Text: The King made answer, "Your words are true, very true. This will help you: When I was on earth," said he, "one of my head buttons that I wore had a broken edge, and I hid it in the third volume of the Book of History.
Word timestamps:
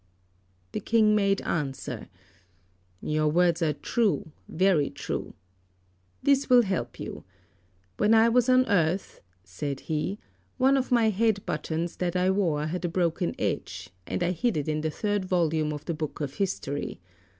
The 0.71 0.79
King 0.79 1.13
made 1.15 1.43
answer, 1.43 2.09
"Your 3.03 3.27
words 3.27 3.61
are 3.61 3.73
true, 3.73 4.31
very 4.47 4.89
true. 4.89 5.35
This 6.23 6.49
will 6.49 6.63
help 6.63 6.99
you: 6.99 7.23
When 7.97 8.15
I 8.15 8.27
was 8.27 8.49
on 8.49 8.65
earth," 8.65 9.21
said 9.43 9.81
he, 9.81 10.17
"one 10.57 10.75
of 10.75 10.91
my 10.91 11.11
head 11.11 11.45
buttons 11.45 11.97
that 11.97 12.15
I 12.15 12.31
wore 12.31 12.65
had 12.65 12.83
a 12.83 12.89
broken 12.89 13.35
edge, 13.37 13.91
and 14.07 14.23
I 14.23 14.31
hid 14.31 14.57
it 14.57 14.67
in 14.67 14.81
the 14.81 14.89
third 14.89 15.23
volume 15.23 15.71
of 15.71 15.85
the 15.85 15.93
Book 15.93 16.19
of 16.19 16.33
History. 16.33 16.99